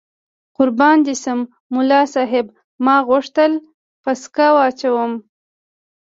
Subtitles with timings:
[0.57, 1.39] قربان دې شم،
[1.75, 2.45] ملا صاحب
[2.85, 3.51] ما غوښتل
[4.03, 5.11] پسکه واچوم.